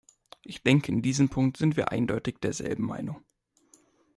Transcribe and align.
Ich 0.41 0.63
denke, 0.63 0.91
in 0.91 1.03
diesem 1.03 1.29
Punkt 1.29 1.57
sind 1.57 1.77
wir 1.77 1.91
eindeutig 1.91 2.39
derselben 2.41 2.85
Meinung. 2.87 3.23